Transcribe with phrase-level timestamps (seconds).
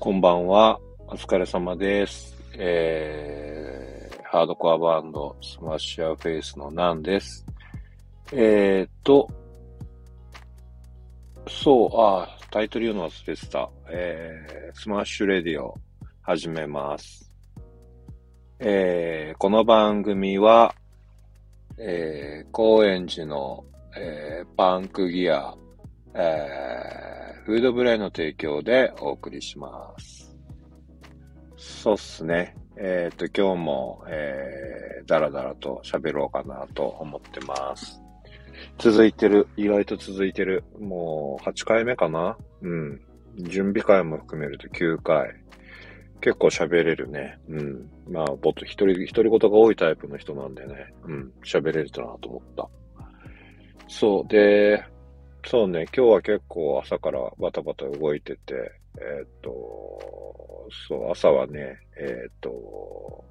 [0.00, 0.78] こんばんは。
[1.08, 2.36] お疲れ様です。
[2.54, 7.44] えー、ハードコアバンド、 Smash Your Face のナンです。
[8.32, 9.28] えーと、
[11.48, 13.68] そう、あ、タイトル言うの忘れてた。
[13.90, 15.74] えー、 Smash Radio、
[16.22, 17.32] 始めます。
[18.60, 20.76] えー、この番組は、
[21.76, 23.64] えー、高円寺の、
[23.96, 25.52] えー、パンクギア、
[26.14, 30.36] えー、フードブレイの提供でお送りします。
[31.56, 32.54] そうっすね。
[32.76, 38.02] えっ、と、今日も、えー、だらだらと喋ろうかなと思ってます。
[38.76, 39.48] 続いてる。
[39.56, 40.62] 意外と続いてる。
[40.78, 42.36] もう、8回目かな？
[42.60, 43.00] うん。
[43.38, 45.32] 準備会も含めると9回。
[46.20, 47.38] 結構喋れるね。
[47.48, 47.90] うん。
[48.10, 50.92] まあ、ぼっと一人、一人言が多いタイプの人なんでね。
[51.04, 51.32] うん。
[51.42, 52.68] 喋れるとなと思った。
[53.88, 54.28] そう。
[54.28, 54.84] で、
[55.46, 63.24] そうね、今日は結構朝からバタバタ動いてて、えーっと、そう、朝はね、えーっと、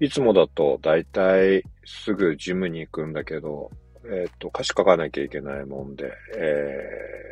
[0.00, 3.70] いつもだと大体すぐジムに行くんだけど、
[4.04, 7.26] えーっと、歌詞書かなきゃいけないもんで、え、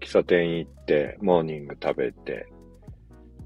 [0.00, 2.46] 喫茶店行って、モーニング食べて、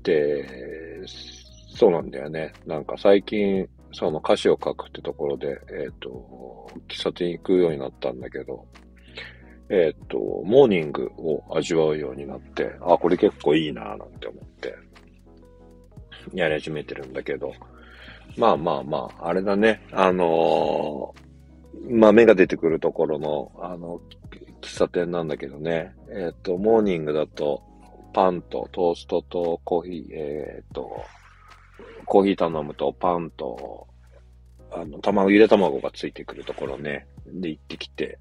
[0.03, 2.53] で、そうなんだよね。
[2.67, 8.67] なんか最近、その歌詞を書くってところで、えっと、喫茶店行くようになったんだけど、
[9.71, 14.75] えっ、と、モーニングを味わうようになって、あ、これ結構いいなぁなんて思って、
[16.35, 17.53] やり始めてるんだけど、
[18.37, 21.31] まあまあまあ、あれだね、あのー
[21.89, 24.01] まあ目が出てくるところの、あの、
[24.61, 27.63] 喫茶店なんだけどね、えっ、と、モーニングだと、
[28.13, 31.05] パンとトーストとコーヒー、えっ、と、
[32.05, 33.87] コーヒー頼むとパンと、
[34.73, 38.19] あの、卵、ゆで卵がついてくるところね、で行ってきて、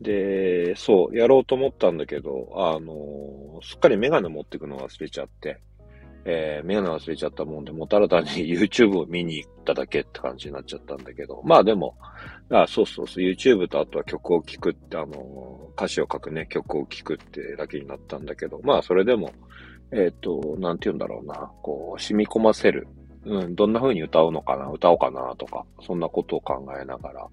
[0.00, 5.60] で、そう、やろうと思ったんだけど、あのすっかりメガネ持ってくの忘れちゃって、
[6.24, 11.96] えー、メガネ忘れちゃったもんで、もただ単に YouTube を見に行っただけって感じになっちゃったんだけど、まあでも、
[12.50, 19.32] あそうそうそう、YouTube とあとは曲を聴くって、あの歌詞を書くね、曲を聴くってだけになったんだけど、まあそれでも、
[19.92, 22.88] えっ、と、なんて言うんだろうな、こう、染み込ませる。
[23.26, 27.26] うん、どんな風に歌うのかな、歌おうかなとか、そんなことを考えながら、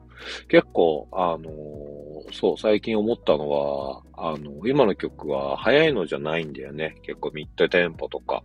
[0.48, 6.96] 結構、あのーそう、最近思ったのは、あの今の曲は速いのじゃないんだよね。
[7.04, 8.44] 結構ミッドテンポとか、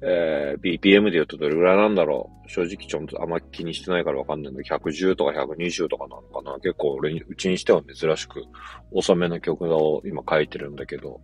[0.00, 2.50] えー BPM で言うとどれぐらいなんだろう。
[2.50, 6.54] 正直ちょっとあんま気にしてないからわかんないんだけど、110とか120とかなのかな。
[6.60, 8.44] 結構俺に、うちにしては珍しく
[8.92, 11.20] 遅めの曲を今書いてるんだけど、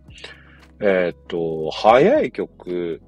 [0.81, 3.01] えーっと、速い曲、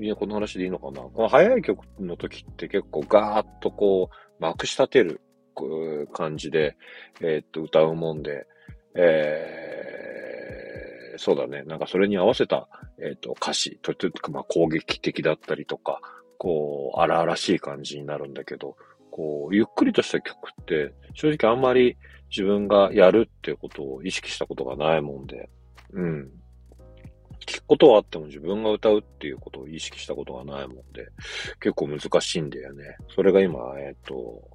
[0.00, 1.00] いや、この話でいいのかな？
[1.02, 5.20] この速い曲の時って結構ガーッとこう、まくし立てる
[6.12, 6.76] 感じで、
[7.20, 8.46] えーっと、歌うもんで、
[8.96, 11.62] えー、そうだね。
[11.62, 16.00] なんかそれに合わせた、えーっと、歌詞、とというか、まあ、攻撃的だったりとか、
[16.38, 18.76] こう、荒々しい感じになるんだけど、
[19.10, 21.96] こう、ゆっくりとした曲って、正直あんまり
[22.30, 25.48] 自分がやるっていうことを意識したことがないもんで、
[25.92, 26.30] うん。
[27.46, 31.08] 聞くことはあっても自分が歌うっていうことを意識したことがないもんで、
[31.60, 32.96] 結構難しいんだよね。
[33.14, 34.48] それが今、えっ、と、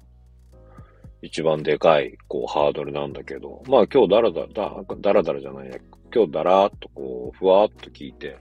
[1.22, 5.76] 一番でかい、こう、ハードルなんだけど、まあ今日だらだら、だだらだらじゃないや、
[6.14, 8.36] 今日だらーっとこう、ふわーっと聞いて、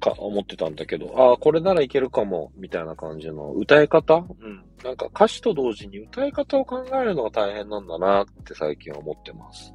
[0.00, 4.24] か、思ってたんだけど、ああ、これならいけるかも、みたいな感じの歌い方？
[4.40, 4.64] うん。
[4.82, 9.74] なんか歌詞と同時に歌い方を考えるのが大変なんだなって最近思ってます。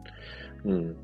[0.65, 0.97] うん。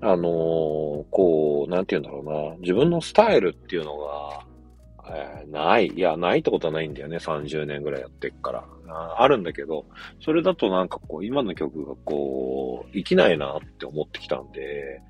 [0.00, 2.56] あのーこう、なんて言うんだろうな。
[2.58, 4.44] 自分のスタイルっていうのが、
[5.10, 5.86] えーない。
[5.86, 7.16] いや、ないってことはないんだよね。
[7.16, 8.64] 30年ぐらいやってっから。
[8.88, 9.84] ああるんだけど、
[10.20, 15.00] それだとなんかこう、今の曲がこう、生きないなって思ってきたんで、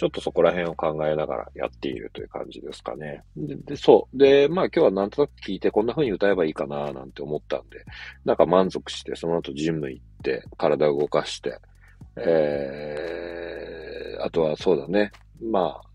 [0.00, 3.22] ちょっとそこら辺を考えながらやっているという感じですかね。
[3.36, 4.16] で、でそう。
[4.16, 7.84] で、まあ今日はなんとなく聞いてこんな風に歌えばいいかななんて思ったんで、
[8.24, 11.58] なんか満足して、その後ジム行って、体を動かして、
[12.16, 13.59] えー、
[14.20, 15.10] あとはそうだね。
[15.42, 15.90] まあ、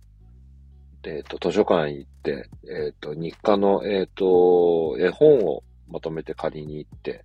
[1.03, 7.23] えっ、と、図書館行って、えっ、と、日課の、えっ、と、絵本をまとめて借りに行って、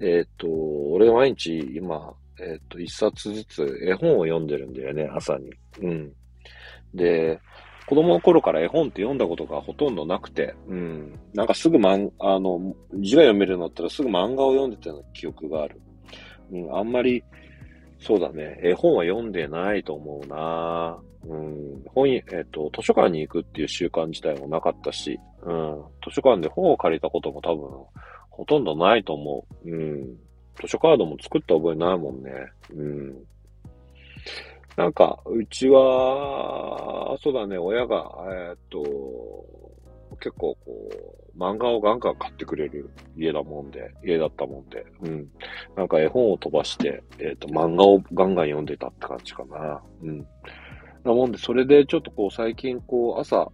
[0.00, 5.52] えっ、と、俺毎日今、えっ、と、一冊ずつ絵本を読んでるんだよね、朝に。
[5.82, 6.12] うん。
[6.94, 7.38] で、
[7.86, 11.18] 子供の頃から絵本って読んだことがほとんどなくて、うん。
[11.34, 15.80] なんかすぐ漫、あの、字が読めるようになったらすぐ漫画を読んでたような記憶がある。
[16.52, 17.22] うん、あんまり、
[18.02, 21.82] そうだね、絵本は読んでないと思うなうん。
[21.86, 25.82] 本、えっ、と、図書館に行くっていう習慣自体もなかったし、うん。
[26.04, 27.70] 図書館で本を借りたことも多分、
[28.30, 29.70] ほとんどないと思う。
[29.70, 30.16] うん。
[30.60, 32.30] 図書カードも作った覚えないもんね。
[32.74, 33.24] うん。
[34.76, 38.10] なんか、うちは、そうだね、親が、
[38.50, 38.82] えっと、
[40.22, 45.28] 結構こう、漫画をガンガン買ってくれる家だもんで、家だったもんで、うん。
[45.76, 49.82] なんか絵本を飛ばして、えーっと、漫画をガンガン読んでたって感じかな。
[50.02, 50.26] うん。
[51.02, 53.50] なもんで、それでちょっとこう、最近こう、朝、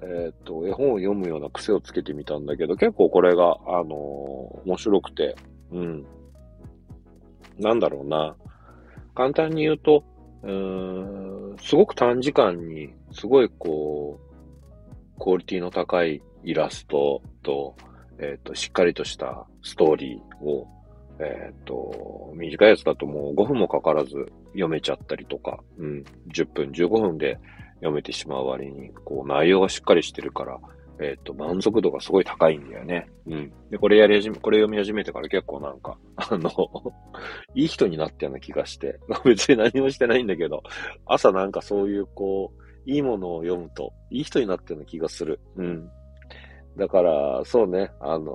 [0.00, 5.34] えーっと、絵本を読むような癖をつけてみたんだけど、結構これが、あのー面白くて、
[5.72, 6.06] うん。
[7.58, 8.36] なんだろうな。
[9.16, 10.04] 簡単に言うと、
[10.44, 14.25] うーん、すごく短時間に、すごいこう、
[15.18, 17.76] クオリティの高いイラストと、
[18.18, 20.66] えっ、と、しっかりとしたストーリーを、
[21.18, 26.04] えっ、と、短いやつだともう5分もかからず読めちゃったりとか、うん、
[26.34, 27.38] 10分、15分で
[27.76, 30.58] 読めてしまう割に、こう、内容がしっかりしてるから、
[30.98, 33.06] えっ、と、満足度がすごい高いんだよね。
[33.26, 33.52] うん。
[33.70, 36.50] で、これやり始め、これ読み始めてから結構なんか、あの、
[37.54, 40.62] いい人になったような気がして、別に何もしてないんだけど、
[41.04, 45.38] 朝なんかそういうこう、いいものを読むと、いい人になったような気がする。
[45.56, 45.90] うん。
[46.76, 48.32] だから、そうね、あの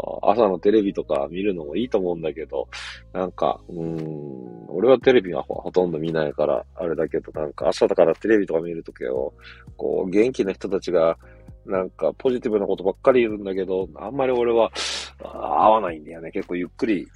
[0.00, 2.66] ー朝のテレビとか見るのもいいと思うんだけど、
[3.12, 9.34] なんか、うーん、俺はテレビはほとんど見ないから、あれだけど、なんか朝だからテレビとか見るときを、
[9.76, 11.18] こう、元気な人たちが、
[11.66, 14.70] なんかポジティブなことばっかり言うんだけど、あんまり俺は
[15.22, 16.30] 合わないんだよね。
[16.30, 17.06] 結構ゆっくり、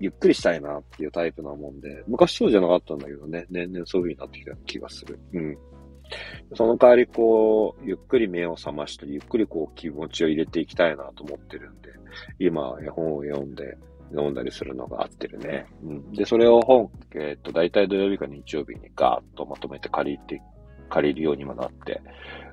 [0.00, 5.18] ゆっくりしたいなっていうタイプなもんで、昔そうじゃなかったんだけどね、年々そういう風になってきた気がする。
[5.34, 5.58] うん。
[6.54, 11.90] その代わりこう、ゆっくり目を覚ましたり、ゆっくりこう気持ちを入れていきたいなと思ってるんで、
[12.38, 13.76] 今絵本を読んで、
[14.10, 15.66] 読んだりするのが合ってるね。
[15.84, 16.12] うん。
[16.12, 20.42] で、それを本、えっ、と、大体土曜日か日曜日にガーッとまとめて借りて、
[20.88, 22.00] 借りるようにもなって、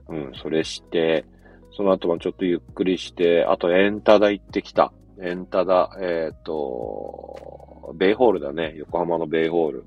[0.09, 1.25] うん、それして、
[1.71, 4.91] その後はちょっとゆっくりして、あとエンタダ行ってきた。
[5.21, 8.73] エンタダ、えっ、と、ベイホールだね。
[8.77, 9.85] 横浜のベイホール。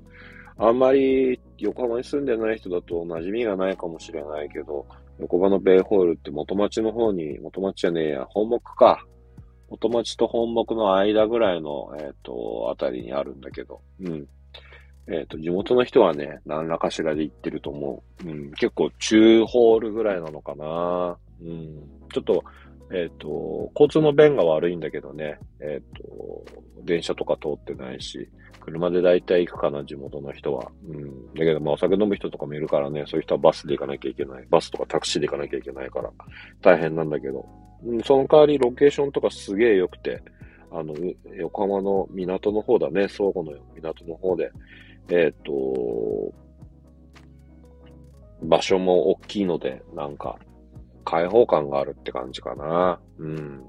[0.59, 4.85] あんまり横浜に住んでない人だと馴染みがないかもしれないけど、
[5.19, 9.05] 横浜のベイホールって元町の方に、元町じゃねえや、本木か。
[9.69, 14.27] 元町と本木の間ぐらいの、えっ、と、あたりにあるんだけど、うん。
[15.07, 18.29] えっ、と、地元の人はね、何らかしらで行ってると思う。
[18.29, 18.51] うん。
[18.51, 21.17] 結構中ホールぐらいなのかな。
[21.41, 21.83] うん。
[22.11, 22.43] ちょっと、
[22.91, 26.45] えっ、と、交通の便が悪いんだけどね、えっ、と、
[26.83, 28.27] 電車とか通ってないし、
[28.59, 30.71] 車で大体行くかな、地元の人は。
[30.87, 31.33] うん。
[31.33, 34.45] だけど、まあ、お酒飲む人とかもいるからね、そういう人はバスで行かなきゃいけない。
[34.49, 36.11] バスとかタクシーで行かなきゃいけないから、
[36.61, 37.45] 大変なんだけど。
[37.83, 40.21] うん、その代わり、ロケーションとかすげえ良くて、
[40.71, 40.93] あの、
[41.35, 44.51] 横浜の港の方だね、倉庫の港の方で、
[45.09, 46.33] えっ、と、
[48.43, 50.37] 場所も大きいので、なんか、
[51.05, 52.99] 開放感があるって感じかな。
[53.17, 53.63] うん。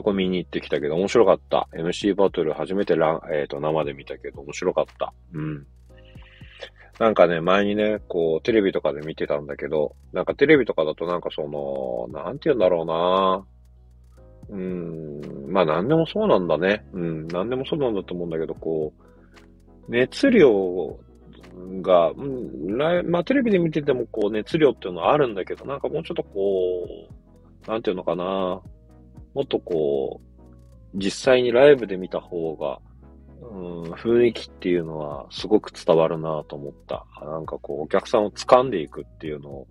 [0.00, 1.68] そこ見に行ってきたけど、面白かった。
[1.74, 5.12] MC バトル初めてラン、えっ、と、生で見たけど、面白かった。
[5.34, 5.66] うん。
[6.98, 13.44] なんかね、前にね、こう、テレビとかで見てたんだけど、なんかテレビとかだとなんかその、なんて言うんだろうな
[14.48, 16.82] うん、まあ何でもそうなんだね。
[16.94, 18.94] うん、何でもそうなんだと思うんだけど、こ
[19.86, 20.98] う、熱量
[21.82, 26.86] が、うん、まあテレビで見ててもこう熱量っていうのはあるんだけど、なんかもうちょっとこ
[27.66, 28.62] う、なんていうのかな
[29.34, 30.30] もっとこう、
[30.94, 32.80] 実際にライブで見た方が、
[33.42, 37.06] うん、雰囲気っていうのはすごく伝わるなと思った。
[37.24, 39.66] なんかこう、お客さんを掴んでいくっていうのを、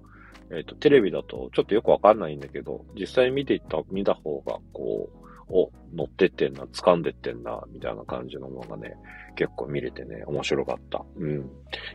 [0.52, 5.20] えっ、と、テレビだとちょっとよくわかんないんだけど、実際見ていった、見た方が、こう、
[5.52, 8.96] お、乗ってってんな、掴んでってんな、みたいな感じのものがね、
[9.36, 11.04] 結構見れてね、面白かった。
[11.18, 11.50] うん。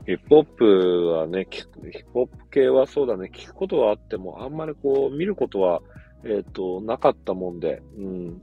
[0.06, 5.80] ヒップホップはね、ヒップホップ系はそうだね、聞くことはあっても、あんまりこう、見ることは、
[6.24, 8.42] えっ、と、なかったもんで、うん。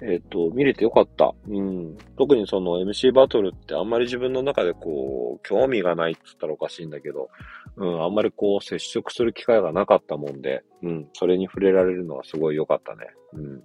[0.00, 1.34] えっ、と、見れてよかった。
[1.48, 1.96] うん。
[2.16, 7.28] 特にその MC バトルってあんまり自分の中でこう、興味がないって言ったらおかしいんだけど、
[7.76, 13.06] うん、あんまりこう、接触する機会がなかったもんで、うん、それに触れられるのはすごい良かったね。
[13.32, 13.62] うん。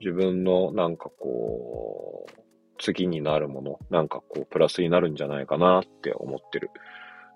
[0.00, 2.32] 自分のなんかこう、
[2.78, 6.70] 次になるもの、なんかこう、プラスになるんじゃないかなって思ってる。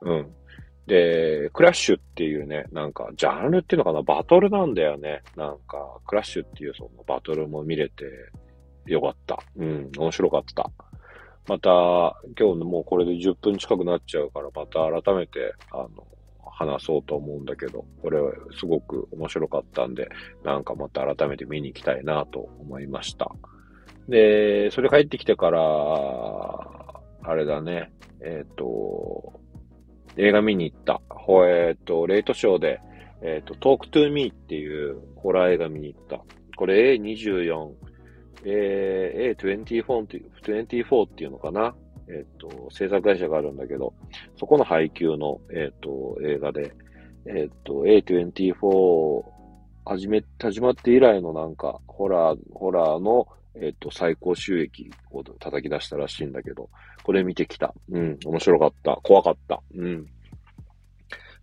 [0.03, 0.35] うん。
[0.87, 5.23] で、クラッシュっていうね、なんか、ジャンルっていうのかな、バトルなんだよね。
[5.37, 8.05] なんか、クラッシュっていうそのバトルも見れて
[8.87, 9.39] よかった。
[9.57, 10.71] うん、面白かった。
[11.49, 11.71] また、
[12.39, 15.91] 今日もうこれで10分近くなっちゃうから、また改めて、あの、
[16.45, 20.09] 話そうと思うんだけど、これはすごく面白かったんで、
[20.45, 23.31] なんかまた改めて見に行きたいなと思いました。
[24.09, 25.61] で、それ帰ってきてから、
[27.25, 29.41] あれだね、えっ、と、
[30.17, 31.01] 映画見に行った。
[31.09, 32.81] ほえっ、と、レイトショーで、
[33.23, 36.23] えっ、と、Talk to Me っていうホラー映画見に行った。
[36.57, 37.71] これ A24、
[38.45, 41.75] えー A24 っていう、24っていうのかな？
[42.09, 43.95] えっ、と、制作会社があるんだけど、
[44.37, 46.75] そこの配給の、えっ、と、映画で、
[47.27, 49.23] えっ、と、A24
[49.85, 56.69] 始め、始まって以来のなんか、ホラー、ホラーの、えっ、と、最高収益を叩き出したらしいんだけど、
[57.03, 57.75] これ見てきた。
[57.91, 58.99] うん、面白かった。
[59.03, 59.63] 怖かった。
[59.75, 60.07] うん。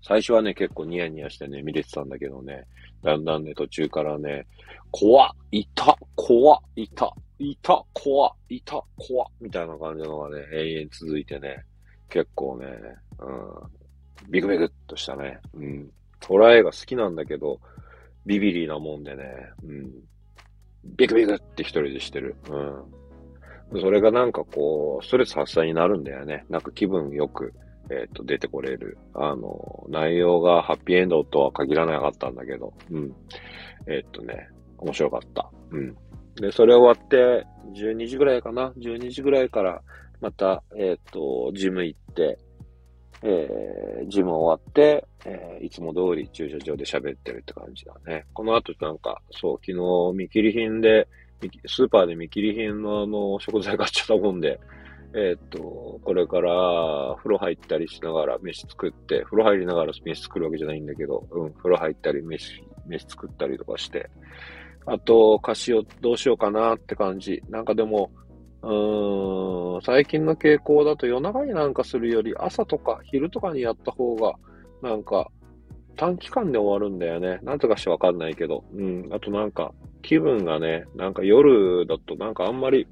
[0.01, 2.65] 最初はね、結構ニヤニヤしてね、見れてたんだけどね、
[3.03, 4.45] だんだんね、途中からね、
[4.91, 11.63] 怖いた怖いたいた怖いた怖みたいな感じのがね、永遠続いてね、
[12.09, 12.67] 結構ね、
[13.19, 15.89] うん、ビクビクっとしたね、うん。
[16.25, 17.59] ホラー映画好きなんだけど、
[18.25, 19.23] ビビリなもんでね、
[19.63, 19.91] うん。
[20.97, 22.35] ビクビクって一人でしてる。
[22.49, 22.83] うん。
[23.71, 26.45] それがなんかこう、ストレス発散になるんだよね。
[26.49, 27.53] なんか気分よく、
[27.91, 28.97] えっ、ー、と、出てこれる。
[29.13, 33.13] あの、内容がハッピーエンドとは限らなかったんだけど、うん。
[33.88, 35.51] えっ、ー、とね、面白かった。
[35.71, 35.95] うん。
[36.35, 39.81] で、それ終わって、12時ぐらいかな ?12 時ぐらいから、
[40.21, 42.39] また、えっ、ー、と、ジム行って、
[43.21, 48.25] えー、ジム終わって、えー、いつも通り駐車場で喋ってるって感じだね。
[48.33, 51.07] この後なんか、そう、昨日見切り品で、
[51.65, 54.60] スーパーで見切り品のあの、食材買っちゃったもんで、
[55.15, 64.10] えっ、と、これから風呂入ったりしながら飯作って、風呂入りながら飯作るわけじゃないんだけど、うん、風呂入ったり飯、飯作ったりとかして、
[64.86, 67.41] あと、歌詞をどうしようかなって感じ。
[67.50, 68.12] なんかでも、
[68.62, 74.34] うーん、最近の傾向だと夜中になんかするより朝とか昼とかにやった方が、
[74.81, 75.29] なんか
[76.00, 77.39] 短期間で終わるんだよね。
[77.44, 78.63] なんとかしてわかんないけど。
[78.74, 79.10] うん。
[79.12, 82.88] あとなんか気分がね、なんか夜だとなんかあんまり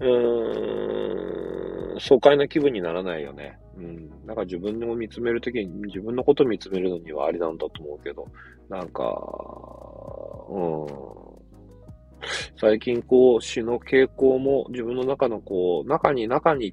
[0.00, 3.58] うーん、爽快な気分にならないよね。
[3.76, 4.10] うん。
[4.26, 8.26] なんか自分を見つめるときに、自分のことを見つめるのにはありなんだと思うけど、
[8.70, 9.04] なんか、
[10.48, 10.86] うん。
[12.58, 16.72] 最近こう、死の傾向も自分の中のこう、中に中に、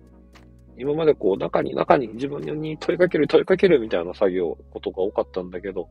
[0.78, 5.90] 今までこう、中に中に自分に問いかける問いかけるみたいな作業、ことが多かったんだけど、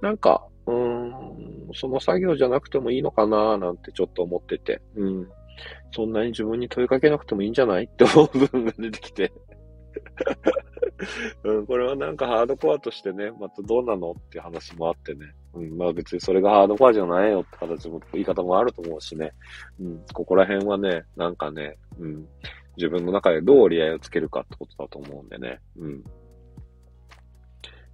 [0.00, 1.12] なんか、うん、
[1.74, 5.28] その作業じゃなくてもいいのかななんてちょっと思ってて、うん。
[5.92, 9.32] そんなに自分に問いかけなくてもいいんじゃないって思う部分が出てきて
[11.44, 15.34] うん、これはなんかハードコアとしてね、またどうなのって話もあってね。
[15.54, 19.32] うん、まあ別にそれがハードコアじゃないよって形も、言い方もあると思うしね。
[19.80, 22.26] うん、ここら辺はね、なんかね、うん、
[22.76, 25.60] 自分の中でどう折り合いをつけるかってことだと思うんでね。
[25.78, 26.04] うん。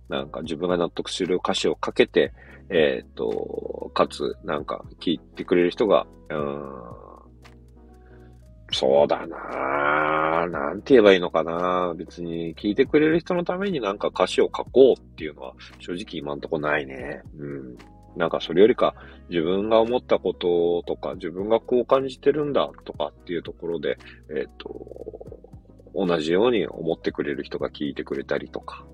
[0.08, 2.32] なんか自分が納得する歌詞をかけて、
[2.68, 6.92] えー、っと、かつ、なんか聞いてくれる人が、うん、
[8.72, 10.50] そうだなぁ。
[10.50, 17.22] なんて言えばいいのかな別に聞いてくれる人のためになんか歌詞を書こうっていうのは正直今んとこないね。
[17.38, 17.76] うん。
[18.16, 18.94] なんかそれよりか
[19.28, 23.98] 自分が思ったこととか自分がこう感じてるんだとかっていうところで、
[24.30, 24.72] えっ、ー、と、
[25.94, 28.84] 同じように思ってくれる人が聞いてくれたりとか、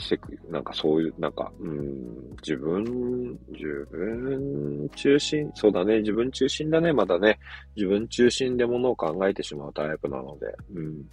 [0.00, 7.38] してく、なんかそういう、なんか、うん、自分、自分中心、そうだね、自分中心だね、まだね、
[7.76, 11.04] 自分中心でものを考えてしまうタイプなので、うん、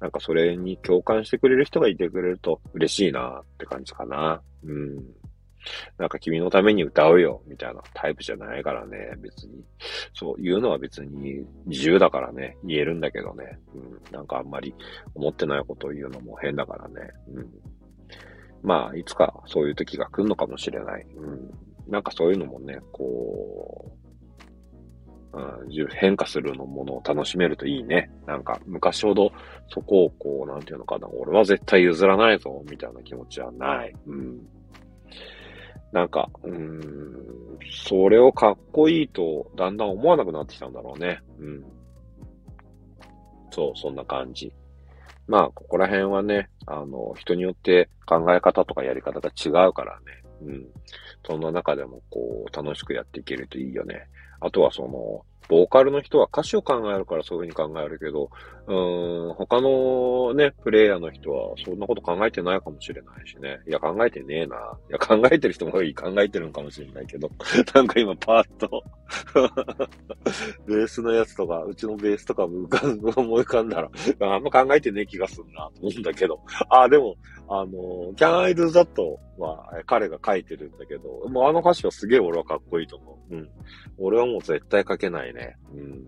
[0.00, 4.40] なんかそれに共感してくれる人がいてくれると嬉しいなって感じかな。
[4.64, 5.04] うん。
[5.98, 9.64] なんか君のために歌うよ、みたいなタイプじゃないからね、別に。
[10.12, 13.58] そう、言うのは別に自由だからね、言えるんだけどね。
[13.74, 14.74] うん、なんかあんまり
[15.14, 17.10] 思ってないことを言うのも変だからね。
[17.32, 17.48] うん。
[18.62, 21.06] まあ、いつかそういう時が来るのかもしれない。
[21.16, 21.50] うん。
[21.86, 24.04] なんかそういうのもね、こう、
[25.36, 28.10] うん、変化するのものを楽しめるといいね。
[28.26, 29.32] なんか、昔ほど
[29.68, 33.94] そこをこう、なんていうのかな、俺は絶対譲らないぞ、みたいな気持ちはない。
[34.06, 34.46] うん。
[35.94, 41.20] なんか、うん、それをかっこいいと、だんだん思わなくなってきたんだろうね。
[41.38, 41.64] うん。
[43.52, 44.52] そう、そんな感じ。
[45.28, 50.06] まあ、ここら辺はね、あの、人によって考え方とかやり方が違うからね。
[50.42, 50.66] うん。
[51.24, 54.08] そんな中でも、こう、楽しくやっていけるといいよね。
[54.40, 58.30] あとは、その、ボーカルの人は歌詞を考えるからそういうふうに考えるけど、
[58.66, 63.60] うーん、他のね、プレイヤーの人はそんなこと考えてないかもしれないしね。
[63.66, 64.56] いや、考えてねえな。
[64.88, 67.30] いや、考えてる人もいい、考えてるのかもしれないけど、
[67.74, 68.82] なんか今パーッと
[70.66, 77.16] ベースのやつとか、うちのベースとか浮かん、思い浮かんだら、あんま考えてねえ気がするなと思うんだけど、あ、でも、
[77.48, 78.88] あの、Can I Do That
[79.38, 83.34] は彼が書いてるんだけど、もうあの歌詞はすげえ俺はかっこいいと思う。
[83.34, 83.50] うん。
[83.98, 85.56] 俺はもう絶対書けないね。
[85.74, 86.06] うん。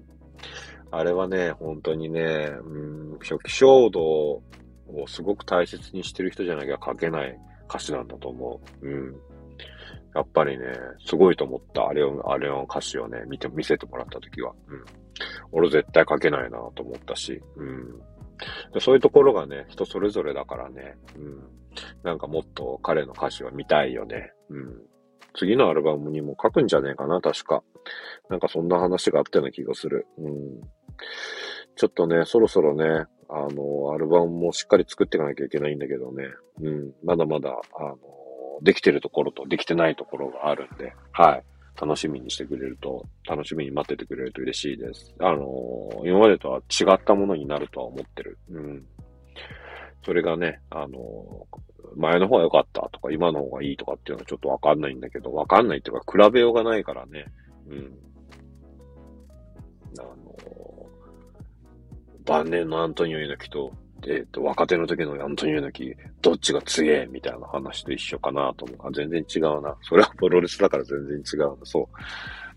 [0.90, 4.42] あれはね、本当にね、うん、初期衝動を
[5.06, 8.86] すごく大切にしてる人じゃなきゃ書けない歌詞なんだと思う。
[8.86, 9.16] うん。
[10.14, 10.64] やっぱりね、
[11.04, 11.88] すごいと思った。
[11.88, 14.54] あれを、あれの歌詞をね、見て、見せてもらったときは。
[14.68, 14.84] うん。
[15.52, 17.42] 俺絶対書けないなと思ったし。
[17.56, 17.98] うん。
[18.72, 20.96] でそういうところがね、人それぞれだからね。
[21.16, 21.42] うん。
[22.02, 24.32] なんかもっと彼の歌詞は見たいよね。
[24.48, 24.82] うん。
[25.36, 27.62] 次のアルバムにも書くんじゃねえかな、確か。
[28.28, 30.06] なんかそんな話があったような気がする。
[30.18, 30.60] うん。
[31.76, 36.24] ちょっとね、そろそろね、あの、アルバムもしっかり作っていかなきゃいけないんだけどね。
[36.62, 36.92] うん。
[37.04, 37.98] まだまだ、あの、
[38.62, 41.44] できてるところとできてないところがあるんで、はい。
[41.78, 45.14] 楽しみにしてくれると、楽しみに待っててくれると嬉しいです。
[45.20, 48.38] あの、今までとは違ったものになるとは思ってる。
[48.50, 48.86] うん。
[50.04, 51.46] それがね、あの、
[51.96, 57.26] 前の方が良かったとか、今の方がいいとかっていうのはちょっとわかんないんだけど、わかんないっていうか、比べようがないからね。
[57.68, 57.98] うん。
[59.98, 60.86] あの、
[62.24, 63.72] 晩年のアントニオ猪木と
[64.04, 68.92] えっ、と、若手の時のアントニオ猪木、どっちが強えみたいな話と一緒かなと思う。
[68.92, 69.74] 全然違うな。
[69.82, 71.56] それはプロレスだから全然違うな。
[71.64, 71.96] そう。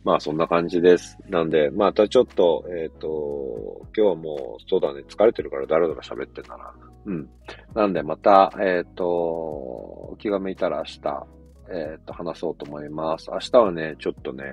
[0.03, 1.17] まあそんな感じです。
[1.27, 6.73] なんで、またちょっと、えっ、ー、と、今日はもう、そうだね、疲れてるからだらだら喋ってんだな。
[7.09, 7.29] うん。
[7.73, 11.27] なんでまた、えっ、ー、と、気が向いたら明日、
[11.71, 13.31] えっ、と、話そうと思います。
[13.31, 14.43] 明日はね、ちょっとね、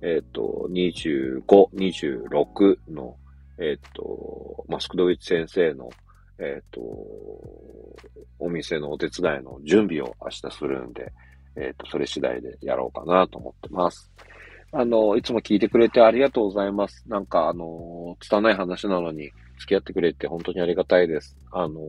[0.00, 1.42] えっ、と、25、
[1.74, 3.14] 26の、
[3.58, 5.90] えっ、と、マスクドウィッチ先生の、
[6.38, 6.80] えっ、と、
[8.38, 11.12] お店のお手伝いの準備を明日するんで、
[11.56, 14.10] えっ、と、それ次第でやろうかなと思ってます。
[14.72, 17.04] あの、いつも聞いてくれてありがとうございます。
[17.06, 21.36] なんか、あの、拙い話なのに付き合ってくれて本当にありがたいです。
[21.52, 21.80] あの、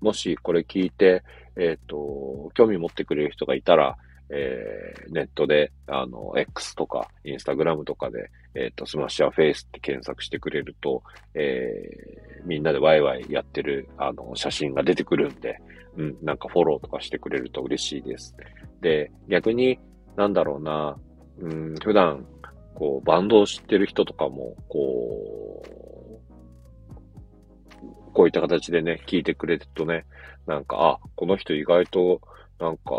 [0.00, 1.22] もしこれ聞いて、
[1.56, 3.96] えっ、ー、と、興味持ってくれる人がいたら、
[4.28, 11.02] えー、ネットで、あの、X とか、インスタグラムとかで、えっ、ー、と、 Smash Your Face って検索してくれると、
[11.34, 15.60] えー、みんなでワイワイやってる、あの、写真が出てくるんで、
[15.96, 18.36] うん、なんかフォローとかしてくれると嬉しいです。
[18.80, 19.78] で、逆に、
[20.16, 20.96] なんだろうな、
[21.38, 22.26] うん、普段、
[22.76, 25.66] こう、バンドを知ってる人とかも、こう、
[28.12, 30.04] こういった形でね、聞いてくれるとね、
[30.46, 32.20] なんか、あ、この人意外と、
[32.60, 32.92] なんか、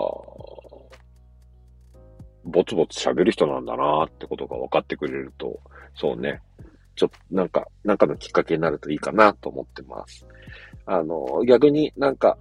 [2.43, 5.59] ぼつぼつ喋る人なんだなってことが分かってくれると、
[5.95, 6.41] そうね、
[6.95, 10.25] ちょっとなんか、なんかのきっかけになるといいかなと思ってます。
[10.85, 12.37] あの、逆になんか、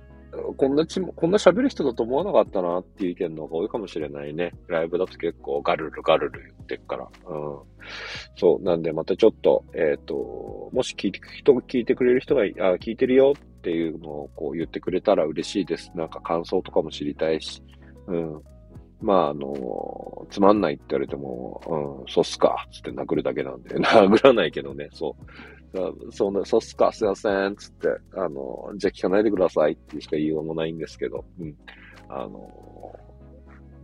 [0.56, 4.52] こんなちも、こんな喋る人だと思わなかったなっていう意見の方が多いかもしれないね。
[4.68, 7.08] ライブだと結構ガルルガルル言ってっから。
[7.26, 7.58] うん。
[8.36, 8.62] そう。
[8.62, 12.44] なんでまたちょっと、えっ、ー、と、もし聞いて、人、聞いてくれる人が、あ、
[12.76, 15.90] 聞いてるよっていうのをこう言ってくれたら嬉しいです。
[15.94, 17.62] なんか感想とかも知りたいし。
[18.06, 18.42] うん。
[19.00, 26.10] まあ、あの、つまんないって言われても、うん、そうっすか、つって殴るだけなんで、 殴らないけどね、そう。
[26.10, 31.54] そうね、そうっすか、すいません、つって、あの、じゃあ聞かないでくださいってしか言いようもないんですけど、うん。
[32.08, 32.40] あの、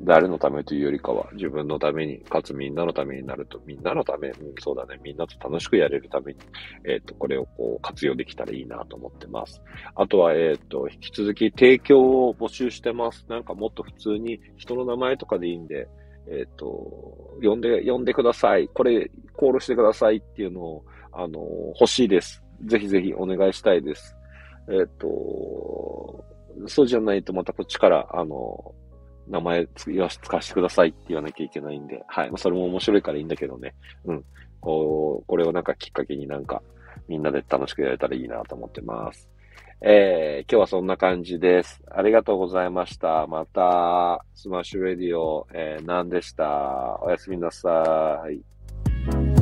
[0.04, 6.38] 誰のためというよりかは、自分のために、かつみんなのためになると、みんなのため、うん、そうだね、みんなと楽しくやれるために、
[6.84, 9.62] えっ、ー、と、これをこう活用できたらいいなと思ってます。
[9.94, 13.24] あとは、えっ、ー、と、引き続き提供を募集してます。
[13.28, 15.86] なんかもっと普通に人の名前とかでいいんで、
[16.28, 16.66] えっ、ー、と、
[17.40, 18.68] 呼んで、呼んでください。
[18.68, 21.40] これ、コールしてくださいっていうのを、あの、
[21.80, 22.42] 欲しいです。
[22.64, 24.16] ぜひぜひお願いしたいです。
[24.68, 26.24] えっ、と、
[26.66, 28.74] そうじゃないとまたこっちから、あの、
[29.28, 32.30] 名前言わ使わせてくださいって言わなきゃいけないんで、はい。
[32.30, 33.74] まあ、それも面白いからいいんだけどね。
[34.04, 34.24] うん。
[34.60, 36.62] こう、これをなんかきっかけになんか、
[37.08, 39.28] みんなで楽しくやれたらいいなと思ってます。
[39.80, 41.82] えー、今日はそんな感じです。
[41.90, 43.26] ありがとうございました。
[43.26, 47.00] また、 Smash Radio、えー、ナンでした。
[47.02, 49.41] おやすみなさい。